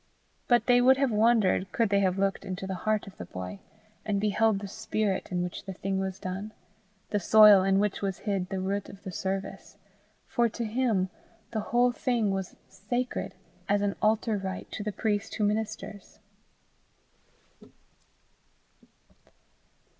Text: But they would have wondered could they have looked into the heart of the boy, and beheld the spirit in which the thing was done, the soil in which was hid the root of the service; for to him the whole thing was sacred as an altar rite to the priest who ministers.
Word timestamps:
But 0.47 0.65
they 0.65 0.81
would 0.81 0.97
have 0.97 1.11
wondered 1.11 1.71
could 1.71 1.89
they 1.89 1.99
have 1.99 2.17
looked 2.17 2.43
into 2.43 2.65
the 2.65 2.73
heart 2.89 3.05
of 3.05 3.15
the 3.19 3.25
boy, 3.25 3.59
and 4.03 4.19
beheld 4.19 4.57
the 4.57 4.67
spirit 4.67 5.31
in 5.31 5.43
which 5.43 5.63
the 5.63 5.73
thing 5.73 5.99
was 5.99 6.17
done, 6.17 6.53
the 7.11 7.19
soil 7.19 7.61
in 7.61 7.77
which 7.77 8.01
was 8.01 8.17
hid 8.17 8.49
the 8.49 8.59
root 8.59 8.89
of 8.89 9.03
the 9.03 9.11
service; 9.11 9.77
for 10.25 10.49
to 10.49 10.65
him 10.65 11.11
the 11.51 11.59
whole 11.69 11.91
thing 11.91 12.31
was 12.31 12.55
sacred 12.67 13.35
as 13.69 13.83
an 13.83 13.95
altar 14.01 14.39
rite 14.39 14.71
to 14.71 14.81
the 14.83 14.91
priest 14.91 15.35
who 15.35 15.43
ministers. 15.43 16.17